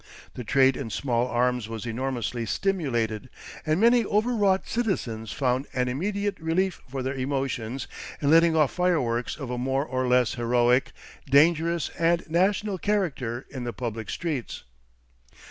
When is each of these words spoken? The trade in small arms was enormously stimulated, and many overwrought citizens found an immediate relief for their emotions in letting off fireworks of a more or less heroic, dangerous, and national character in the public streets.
The 0.33 0.43
trade 0.43 0.75
in 0.77 0.89
small 0.89 1.27
arms 1.27 1.69
was 1.69 1.85
enormously 1.85 2.47
stimulated, 2.47 3.29
and 3.67 3.79
many 3.79 4.03
overwrought 4.03 4.67
citizens 4.67 5.31
found 5.31 5.67
an 5.75 5.87
immediate 5.89 6.39
relief 6.39 6.81
for 6.89 7.03
their 7.03 7.13
emotions 7.13 7.87
in 8.19 8.31
letting 8.31 8.55
off 8.55 8.71
fireworks 8.73 9.35
of 9.37 9.51
a 9.51 9.59
more 9.59 9.85
or 9.85 10.07
less 10.07 10.33
heroic, 10.33 10.91
dangerous, 11.29 11.91
and 11.99 12.27
national 12.27 12.79
character 12.79 13.45
in 13.51 13.63
the 13.63 13.73
public 13.73 14.09
streets. 14.09 14.63